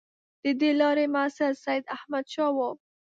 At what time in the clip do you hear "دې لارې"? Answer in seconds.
0.59-1.05